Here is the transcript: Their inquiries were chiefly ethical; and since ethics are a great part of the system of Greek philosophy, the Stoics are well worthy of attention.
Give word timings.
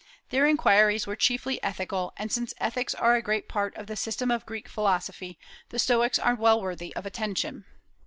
Their 0.29 0.47
inquiries 0.47 1.05
were 1.05 1.15
chiefly 1.15 1.61
ethical; 1.61 2.11
and 2.17 2.31
since 2.31 2.55
ethics 2.59 2.95
are 2.95 3.13
a 3.13 3.21
great 3.21 3.47
part 3.47 3.75
of 3.75 3.85
the 3.85 3.95
system 3.95 4.31
of 4.31 4.47
Greek 4.47 4.67
philosophy, 4.67 5.37
the 5.69 5.77
Stoics 5.77 6.17
are 6.17 6.33
well 6.33 6.59
worthy 6.59 6.91
of 6.95 7.05
attention. 7.05 7.65